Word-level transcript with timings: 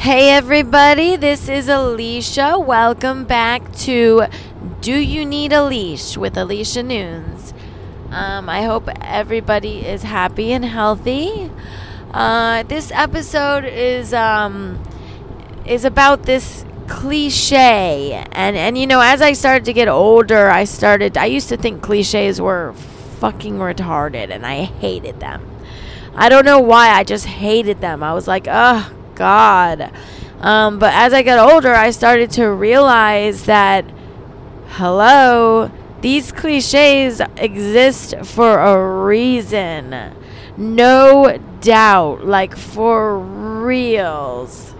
Hey, 0.00 0.30
everybody, 0.30 1.16
this 1.16 1.46
is 1.46 1.68
Alicia. 1.68 2.58
Welcome 2.58 3.26
back 3.26 3.70
to 3.80 4.28
Do 4.80 4.96
You 4.96 5.26
Need 5.26 5.52
a 5.52 5.56
Leesh 5.56 6.16
with 6.16 6.38
Alicia 6.38 6.82
Noons. 6.82 7.52
Um, 8.10 8.48
I 8.48 8.62
hope 8.62 8.88
everybody 9.02 9.80
is 9.84 10.02
happy 10.02 10.52
and 10.52 10.64
healthy. 10.64 11.50
Uh, 12.12 12.62
this 12.62 12.90
episode 12.92 13.66
is 13.66 14.14
um, 14.14 14.82
is 15.66 15.84
about 15.84 16.22
this 16.22 16.64
cliche, 16.88 18.24
and 18.32 18.56
and 18.56 18.78
you 18.78 18.86
know, 18.86 19.02
as 19.02 19.20
I 19.20 19.34
started 19.34 19.66
to 19.66 19.74
get 19.74 19.86
older, 19.86 20.48
I 20.48 20.64
started. 20.64 21.18
I 21.18 21.26
used 21.26 21.50
to 21.50 21.58
think 21.58 21.82
cliches 21.82 22.40
were 22.40 22.72
fucking 23.18 23.58
retarded, 23.58 24.30
and 24.30 24.46
I 24.46 24.62
hated 24.64 25.20
them. 25.20 25.46
I 26.14 26.30
don't 26.30 26.46
know 26.46 26.58
why. 26.58 26.88
I 26.88 27.04
just 27.04 27.26
hated 27.26 27.82
them. 27.82 28.02
I 28.02 28.14
was 28.14 28.26
like, 28.26 28.46
oh 28.48 28.90
God. 29.20 29.92
Um, 30.40 30.78
but 30.78 30.94
as 30.94 31.12
I 31.12 31.22
got 31.22 31.52
older, 31.52 31.74
I 31.74 31.90
started 31.90 32.30
to 32.32 32.46
realize 32.46 33.44
that, 33.44 33.84
hello, 34.68 35.70
these 36.00 36.32
cliches 36.32 37.20
exist 37.36 38.14
for 38.24 38.58
a 38.58 39.04
reason. 39.04 40.14
No 40.56 41.38
doubt, 41.60 42.24
like 42.24 42.56
for 42.56 43.18
reals. 43.18 44.74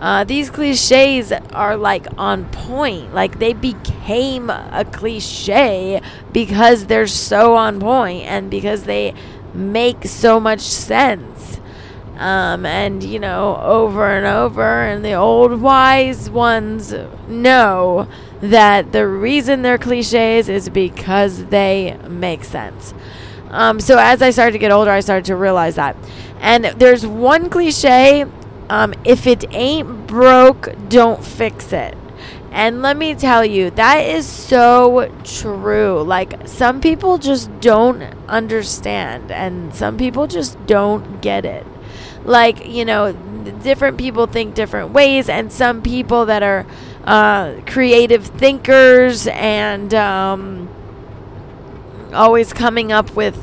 Uh, 0.00 0.24
these 0.24 0.48
cliches 0.48 1.30
are 1.52 1.76
like 1.76 2.06
on 2.16 2.46
point. 2.46 3.12
Like 3.12 3.38
they 3.38 3.52
became 3.52 4.48
a 4.48 4.86
cliche 4.90 6.00
because 6.32 6.86
they're 6.86 7.06
so 7.06 7.54
on 7.54 7.80
point 7.80 8.22
and 8.24 8.50
because 8.50 8.84
they 8.84 9.12
make 9.52 10.06
so 10.06 10.40
much 10.40 10.60
sense. 10.60 11.60
Um, 12.18 12.66
and 12.66 13.02
you 13.02 13.20
know, 13.20 13.56
over 13.62 14.10
and 14.10 14.26
over, 14.26 14.82
and 14.82 15.04
the 15.04 15.14
old 15.14 15.60
wise 15.60 16.28
ones 16.28 16.92
know 17.28 18.08
that 18.40 18.92
the 18.92 19.06
reason 19.06 19.62
they're 19.62 19.78
cliches 19.78 20.48
is 20.48 20.68
because 20.68 21.46
they 21.46 21.96
make 22.08 22.44
sense. 22.44 22.92
Um, 23.50 23.80
so 23.80 23.98
as 23.98 24.20
I 24.20 24.30
started 24.30 24.52
to 24.52 24.58
get 24.58 24.72
older, 24.72 24.90
I 24.90 25.00
started 25.00 25.26
to 25.26 25.36
realize 25.36 25.76
that. 25.76 25.96
And 26.40 26.64
there's 26.64 27.06
one 27.06 27.48
cliche 27.50 28.26
um, 28.70 28.94
if 29.04 29.26
it 29.26 29.44
ain't 29.54 30.06
broke, 30.06 30.68
don't 30.88 31.24
fix 31.24 31.72
it. 31.72 31.96
And 32.50 32.82
let 32.82 32.96
me 32.96 33.14
tell 33.14 33.44
you, 33.44 33.70
that 33.72 33.98
is 33.98 34.26
so 34.26 35.12
true. 35.22 36.02
Like, 36.02 36.48
some 36.48 36.80
people 36.80 37.18
just 37.18 37.60
don't 37.60 38.02
understand, 38.26 39.30
and 39.30 39.74
some 39.74 39.98
people 39.98 40.26
just 40.26 40.64
don't 40.66 41.20
get 41.20 41.44
it. 41.44 41.66
Like, 42.28 42.66
you 42.66 42.84
know, 42.84 43.12
different 43.62 43.96
people 43.96 44.26
think 44.26 44.54
different 44.54 44.90
ways, 44.90 45.30
and 45.30 45.50
some 45.50 45.80
people 45.80 46.26
that 46.26 46.42
are 46.42 46.66
uh, 47.04 47.62
creative 47.66 48.26
thinkers 48.26 49.26
and 49.28 49.94
um, 49.94 50.68
always 52.12 52.52
coming 52.52 52.92
up 52.92 53.16
with 53.16 53.38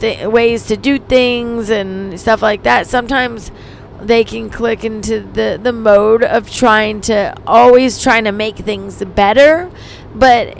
th- 0.00 0.26
ways 0.26 0.66
to 0.66 0.76
do 0.76 0.98
things 0.98 1.70
and 1.70 2.18
stuff 2.18 2.42
like 2.42 2.64
that. 2.64 2.88
Sometimes 2.88 3.52
they 4.00 4.24
can 4.24 4.50
click 4.50 4.82
into 4.82 5.20
the, 5.20 5.58
the 5.62 5.72
mode 5.72 6.24
of 6.24 6.50
trying 6.50 7.00
to 7.02 7.32
always 7.46 8.02
trying 8.02 8.24
to 8.24 8.32
make 8.32 8.56
things 8.56 9.04
better. 9.04 9.70
But 10.12 10.58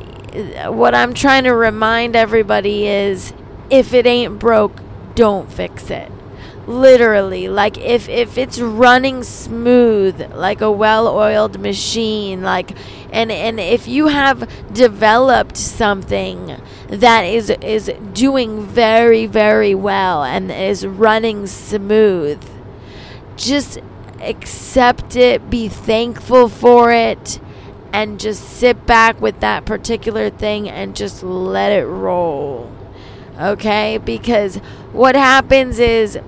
what 0.72 0.94
I'm 0.94 1.14
trying 1.14 1.44
to 1.44 1.52
remind 1.52 2.14
everybody 2.14 2.86
is 2.86 3.32
if 3.70 3.92
it 3.92 4.06
ain't 4.06 4.38
broke, 4.38 4.80
don't 5.14 5.52
fix 5.52 5.90
it. 5.90 6.10
Literally, 6.66 7.48
like 7.48 7.76
if, 7.76 8.08
if 8.08 8.38
it's 8.38 8.58
running 8.58 9.22
smooth 9.22 10.32
like 10.32 10.62
a 10.62 10.72
well 10.72 11.06
oiled 11.08 11.60
machine, 11.60 12.42
like 12.42 12.76
and 13.12 13.30
and 13.30 13.60
if 13.60 13.86
you 13.86 14.06
have 14.08 14.50
developed 14.72 15.58
something 15.58 16.58
that 16.88 17.22
is 17.22 17.50
is 17.50 17.92
doing 18.14 18.64
very, 18.64 19.26
very 19.26 19.74
well 19.74 20.24
and 20.24 20.50
is 20.50 20.86
running 20.86 21.46
smooth 21.46 22.42
just 23.36 23.78
accept 24.20 25.16
it, 25.16 25.50
be 25.50 25.68
thankful 25.68 26.48
for 26.48 26.92
it, 26.92 27.40
and 27.92 28.18
just 28.18 28.42
sit 28.48 28.86
back 28.86 29.20
with 29.20 29.40
that 29.40 29.64
particular 29.64 30.30
thing 30.30 30.68
and 30.68 30.96
just 30.96 31.22
let 31.22 31.72
it 31.72 31.84
roll. 31.84 32.70
Okay? 33.38 33.98
Because 33.98 34.56
what 34.92 35.16
happens 35.16 35.78
is 35.78 36.18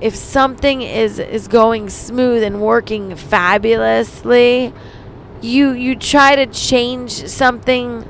if 0.00 0.16
something 0.16 0.82
is 0.82 1.18
is 1.18 1.46
going 1.46 1.88
smooth 1.88 2.42
and 2.42 2.60
working 2.60 3.14
fabulously, 3.14 4.74
you 5.40 5.72
you 5.72 5.94
try 5.94 6.34
to 6.36 6.46
change 6.46 7.26
something 7.28 8.08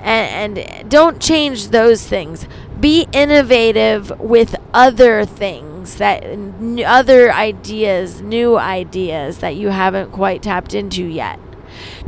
and, 0.00 0.58
and 0.58 0.90
don't 0.90 1.20
change 1.20 1.68
those 1.68 2.06
things. 2.06 2.46
Be 2.80 3.06
innovative 3.12 4.18
with 4.20 4.54
other 4.72 5.24
things 5.24 5.96
that 5.96 6.24
n- 6.24 6.82
other 6.86 7.32
ideas, 7.32 8.22
new 8.22 8.56
ideas 8.56 9.38
that 9.38 9.56
you 9.56 9.68
haven't 9.68 10.12
quite 10.12 10.42
tapped 10.42 10.74
into 10.74 11.04
yet. 11.04 11.38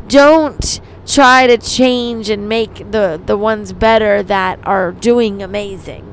Don't 0.07 0.81
try 1.11 1.47
to 1.47 1.59
change 1.59 2.31
and 2.31 2.49
make 2.49 2.91
the 2.93 3.21
the 3.25 3.37
ones 3.37 3.73
better 3.73 4.23
that 4.23 4.61
are 4.65 4.93
doing 4.93 5.43
amazing. 5.43 6.07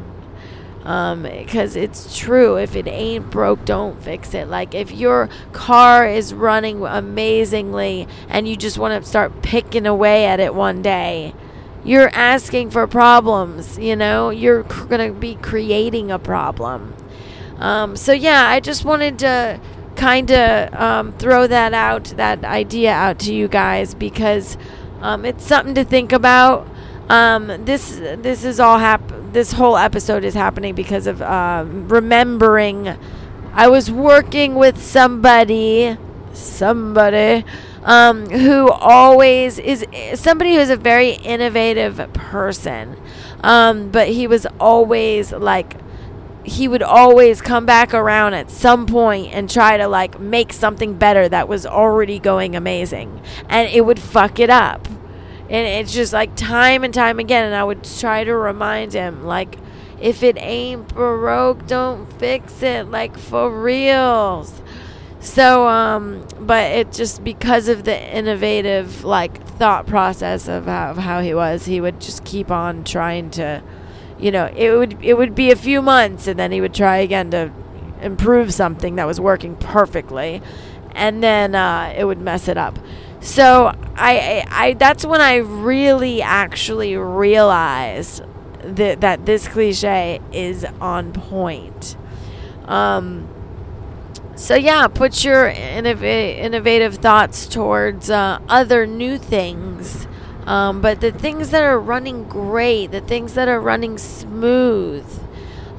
Um, 0.84 1.24
because 1.24 1.76
it's 1.76 2.18
true. 2.18 2.58
If 2.58 2.74
it 2.74 2.88
ain't 2.88 3.30
broke, 3.30 3.66
don't 3.66 4.02
fix 4.02 4.34
it. 4.34 4.48
Like 4.48 4.74
if 4.74 4.90
your 4.90 5.28
car 5.52 6.08
is 6.08 6.34
running 6.34 6.82
amazingly 6.86 8.08
and 8.30 8.48
you 8.48 8.56
just 8.56 8.78
want 8.78 9.04
to 9.04 9.08
start 9.08 9.42
picking 9.42 9.86
away 9.86 10.26
at 10.26 10.40
it 10.40 10.56
one 10.56 10.82
day, 10.82 11.34
you're 11.84 12.10
asking 12.14 12.70
for 12.72 12.88
problems. 12.88 13.78
You 13.78 13.98
know, 13.98 14.30
you're 14.30 14.64
gonna 14.64 15.12
be 15.12 15.36
creating 15.36 16.10
a 16.10 16.20
problem. 16.20 16.96
Um, 17.60 17.98
so 17.98 18.14
yeah, 18.14 18.48
I 18.48 18.62
just 18.62 18.86
wanted 18.86 19.20
to 19.20 19.60
kind 19.98 20.32
of 20.32 20.74
um, 20.74 21.12
throw 21.14 21.48
that 21.48 21.74
out, 21.74 22.06
that 22.16 22.46
idea 22.46 22.94
out 22.94 23.20
to 23.20 23.34
you 23.34 23.48
guys 23.48 23.94
because 23.94 24.58
um, 25.02 25.26
it's 25.26 25.46
something 25.46 25.76
to 25.76 25.84
think 25.84 26.12
about. 26.12 26.68
Um, 27.10 27.48
this 27.66 27.96
this 28.18 28.44
is 28.44 28.60
all 28.60 28.80
hap- 28.80 29.14
This 29.32 29.54
whole 29.54 29.78
episode 29.78 30.24
is 30.24 30.34
happening 30.34 30.76
because 30.76 31.08
of 31.08 31.22
um, 31.22 31.88
remembering. 31.88 32.98
I 33.54 33.68
was 33.70 33.90
working 33.90 34.56
with 34.56 34.82
somebody, 34.82 35.98
somebody 36.34 37.44
um, 37.84 38.30
who 38.30 38.70
always 38.70 39.58
is 39.60 39.86
somebody 40.16 40.56
who's 40.56 40.70
a 40.70 40.78
very 40.78 41.12
innovative 41.12 42.12
person, 42.14 42.98
um, 43.42 43.90
but 43.90 44.10
he 44.10 44.28
was 44.28 44.46
always 44.60 45.32
like 45.32 45.76
he 46.48 46.70
would 46.70 46.82
always 46.82 47.42
come 47.42 47.66
back 47.66 47.94
around 47.94 48.34
at 48.34 48.50
some 48.50 48.86
point 48.86 49.34
and 49.34 49.50
try 49.50 49.76
to 49.76 49.86
like 49.86 50.18
make 50.18 50.54
something 50.54 50.94
better 50.94 51.28
that 51.28 51.50
was 51.50 51.66
already 51.66 52.20
going 52.20 52.56
amazing. 52.56 53.22
And 53.50 53.70
it 53.70 53.82
would 53.82 54.00
fuck 54.00 54.40
it 54.40 54.50
up. 54.50 54.88
And 54.88 55.68
it's 55.68 55.94
just 55.94 56.14
like 56.14 56.36
time 56.38 56.86
and 56.86 56.94
time 56.94 57.20
again 57.20 57.46
and 57.46 57.56
i 57.56 57.64
would 57.64 57.84
try 57.84 58.24
to 58.24 58.34
remind 58.34 58.94
him 58.94 59.26
like 59.26 59.58
if 60.00 60.22
it 60.22 60.38
ain't 60.38 60.90
broke 60.90 61.66
don't 61.68 62.12
fix 62.14 62.62
it 62.64 62.90
like 62.90 63.18
for 63.18 63.50
reals. 63.50 64.62
So 65.20 65.68
um 65.68 66.26
but 66.40 66.72
it 66.72 66.94
just 66.94 67.26
because 67.26 67.68
of 67.68 67.84
the 67.84 68.16
innovative 68.16 69.04
like 69.04 69.46
thought 69.58 69.86
process 69.86 70.48
of 70.48 70.66
how, 70.66 70.92
of 70.92 70.98
how 70.98 71.20
he 71.20 71.34
was 71.34 71.66
he 71.66 71.82
would 71.82 72.00
just 72.00 72.24
keep 72.24 72.52
on 72.52 72.86
trying 72.86 73.30
to 73.32 73.62
you 74.20 74.32
know 74.32 74.46
it 74.56 74.72
would 74.72 75.04
it 75.04 75.18
would 75.18 75.36
be 75.36 75.52
a 75.52 75.56
few 75.56 75.82
months 75.82 76.28
and 76.28 76.40
then 76.40 76.52
he 76.52 76.62
would 76.62 76.74
try 76.74 76.98
again 76.98 77.32
to 77.32 77.52
improve 78.02 78.54
something 78.54 78.96
that 78.96 79.06
was 79.06 79.20
working 79.20 79.56
perfectly 79.56 80.42
and 80.94 81.24
then 81.24 81.56
uh, 81.56 81.94
it 81.96 82.06
would 82.06 82.20
mess 82.20 82.48
it 82.48 82.58
up 82.58 82.78
so 83.20 83.74
I, 83.96 84.20
I, 84.20 84.46
I 84.50 84.74
that's 84.74 85.06
when 85.06 85.22
I 85.22 85.38
really 85.38 86.22
actually 86.22 86.96
realized 86.96 88.24
that 88.62 89.02
that 89.02 89.26
this 89.26 89.48
cliche 89.48 90.20
is 90.32 90.66
on 90.80 91.14
point. 91.14 91.96
Um, 92.66 93.28
so 94.36 94.56
yeah, 94.56 94.88
put 94.88 95.24
your 95.24 95.50
innov- 95.52 96.04
innovative 96.04 96.96
thoughts 96.96 97.48
towards 97.48 98.10
uh, 98.10 98.40
other 98.48 98.86
new 98.86 99.18
things. 99.18 100.08
Um, 100.48 100.82
but 100.82 101.02
the 101.02 101.12
things 101.12 101.52
that 101.52 101.62
are 101.64 101.80
running 101.80 102.24
great, 102.24 102.92
the 102.92 103.02
things 103.02 103.34
that 103.36 103.50
are 103.50 103.60
running 103.60 103.98
smooth, 104.00 105.06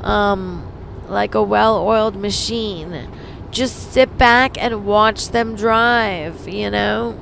um, 0.03 0.71
like 1.09 1.35
a 1.35 1.43
well-oiled 1.43 2.17
machine, 2.17 3.09
just 3.51 3.93
sit 3.93 4.19
back 4.19 4.63
and 4.63 4.85
watch 4.85 5.31
them 5.31 5.57
drive. 5.57 6.47
You 6.47 6.71
know, 6.71 7.19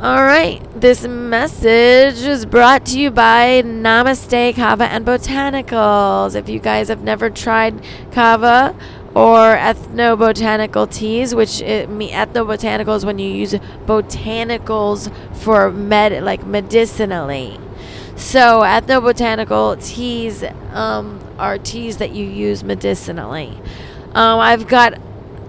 All 0.00 0.22
right. 0.24 0.62
This 0.80 1.06
message 1.06 2.22
is 2.22 2.46
brought 2.46 2.86
to 2.86 2.98
you 2.98 3.10
by 3.10 3.60
Namaste 3.62 4.54
Kava 4.56 4.84
and 4.84 5.04
Botanicals. 5.04 6.34
If 6.34 6.48
you 6.48 6.58
guys 6.58 6.88
have 6.88 7.02
never 7.02 7.28
tried 7.28 7.82
kava 8.10 8.74
or 9.14 9.56
ethnobotanical 9.56 10.92
teas, 10.92 11.34
which 11.34 11.60
it, 11.60 11.90
me 11.90 12.10
ethnobotanical 12.10 12.96
is 12.96 13.04
when 13.04 13.18
you 13.18 13.30
use 13.30 13.54
botanicals 13.86 15.12
for 15.36 15.70
med 15.70 16.22
like 16.22 16.46
medicinally. 16.46 17.58
So 18.16 18.60
ethnobotanical 18.60 19.84
teas 19.84 20.44
um, 20.72 21.20
are 21.38 21.58
teas 21.58 21.96
that 21.96 22.10
you 22.10 22.24
use 22.24 22.62
medicinally. 22.62 23.58
Um, 24.14 24.40
I've 24.40 24.68
got 24.68 25.00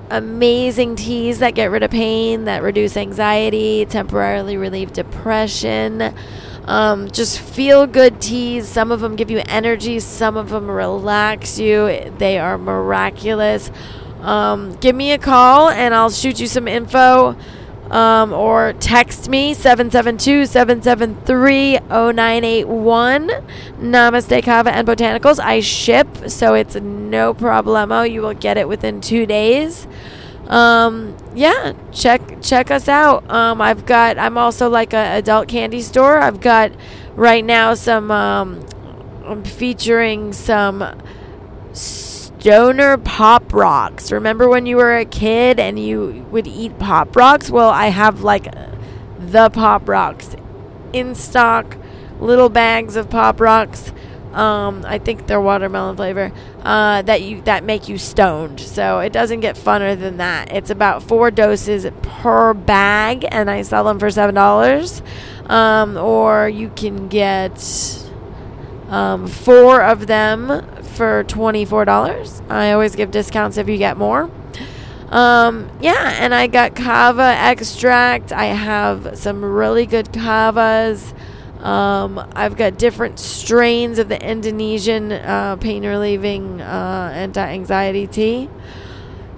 amazing 0.09 0.95
teas 0.95 1.39
that 1.39 1.55
get 1.55 1.71
rid 1.71 1.83
of 1.83 1.91
pain, 1.91 2.45
that 2.45 2.63
reduce 2.63 2.97
anxiety, 2.97 3.85
temporarily 3.85 4.57
relieve 4.57 4.91
depression. 4.91 6.13
Um, 6.65 7.09
just 7.09 7.39
feel 7.39 7.87
good 7.87 8.21
teas. 8.21 8.67
Some 8.67 8.91
of 8.91 9.01
them 9.01 9.15
give 9.15 9.31
you 9.31 9.41
energy, 9.47 9.99
some 9.99 10.37
of 10.37 10.49
them 10.49 10.69
relax 10.69 11.59
you. 11.59 12.11
They 12.17 12.37
are 12.37 12.57
miraculous. 12.57 13.71
Um, 14.21 14.73
give 14.75 14.95
me 14.95 15.11
a 15.11 15.17
call 15.17 15.69
and 15.69 15.95
I'll 15.95 16.11
shoot 16.11 16.39
you 16.39 16.47
some 16.47 16.67
info. 16.67 17.35
Um, 17.89 18.31
or 18.31 18.71
text 18.79 19.27
me 19.27 19.53
772 19.53 20.45
773 20.45 21.79
0981. 21.89 23.27
Namaste 23.81 24.43
Kava 24.43 24.71
and 24.71 24.87
Botanicals. 24.87 25.39
I 25.39 25.59
ship, 25.59 26.07
so 26.27 26.53
it's 26.53 26.75
no 26.75 27.33
problemo. 27.33 28.09
You 28.09 28.21
will 28.21 28.33
get 28.33 28.57
it 28.57 28.69
within 28.69 29.01
two 29.01 29.25
days. 29.25 29.87
Um, 30.51 31.15
yeah, 31.33 31.71
check 31.94 32.42
check 32.42 32.69
us 32.71 32.89
out. 32.89 33.30
Um, 33.31 33.62
I've 33.62 33.86
got. 33.86 34.18
I'm 34.18 34.38
also 34.38 34.69
like 34.69 34.94
a 34.94 35.18
adult 35.18 35.48
candy 35.48 35.81
store. 35.81 36.19
I've 36.19 36.42
got 36.42 36.74
right 37.15 37.44
now 37.44 37.74
some. 37.74 38.12
Um, 38.12 38.65
I'm 39.25 39.45
featuring 39.45 40.33
some 40.33 41.01
stoner 41.71 42.98
pop 42.98 43.53
rocks. 43.53 44.12
Remember 44.12 44.50
when 44.50 44.65
you 44.65 44.75
were 44.75 44.98
a 44.98 45.06
kid 45.06 45.57
and 45.57 45.80
you 45.80 46.27
would 46.31 46.48
eat 46.48 46.77
pop 46.77 47.15
rocks? 47.15 47.50
Well, 47.50 47.69
I 47.69 47.88
have 47.88 48.21
like 48.21 48.53
the 49.18 49.50
pop 49.51 49.88
rocks 49.88 50.36
in 50.92 51.15
stock, 51.15 51.77
little 52.19 52.50
bags 52.50 52.98
of 52.98 53.09
pop 53.09 53.39
rocks. 53.39 53.94
Um, 54.33 54.83
I 54.87 54.97
think 54.97 55.27
they're 55.27 55.41
watermelon 55.41 55.95
flavor. 55.95 56.31
Uh, 56.63 57.01
that 57.01 57.21
you 57.21 57.41
that 57.41 57.63
make 57.63 57.89
you 57.89 57.97
stoned. 57.97 58.59
So 58.59 58.99
it 58.99 59.11
doesn't 59.11 59.41
get 59.41 59.55
funner 59.55 59.99
than 59.99 60.17
that. 60.17 60.51
It's 60.51 60.69
about 60.69 61.03
four 61.03 61.31
doses 61.31 61.85
per 62.01 62.53
bag, 62.53 63.25
and 63.29 63.49
I 63.49 63.61
sell 63.63 63.83
them 63.83 63.99
for 63.99 64.09
seven 64.09 64.35
dollars. 64.35 65.01
Um, 65.47 65.97
or 65.97 66.47
you 66.47 66.69
can 66.69 67.09
get 67.09 67.59
um, 68.89 69.27
four 69.27 69.81
of 69.81 70.07
them 70.07 70.47
for 70.81 71.23
$24. 71.23 72.41
I 72.49 72.73
always 72.73 72.95
give 72.95 73.11
discounts 73.11 73.57
if 73.57 73.67
you 73.67 73.77
get 73.77 73.97
more. 73.97 74.29
Um, 75.09 75.69
yeah, 75.81 76.15
and 76.19 76.33
I 76.33 76.47
got 76.47 76.75
kava 76.75 77.23
extract. 77.23 78.31
I 78.31 78.45
have 78.45 79.17
some 79.17 79.43
really 79.43 79.85
good 79.85 80.07
kavas. 80.07 81.13
Um, 81.61 82.27
I've 82.35 82.57
got 82.57 82.77
different 82.77 83.19
strains 83.19 83.99
of 83.99 84.09
the 84.09 84.21
Indonesian 84.21 85.11
uh, 85.11 85.55
pain 85.57 85.85
relieving 85.85 86.61
uh, 86.61 87.11
anti 87.13 87.47
anxiety 87.47 88.07
tea. 88.07 88.49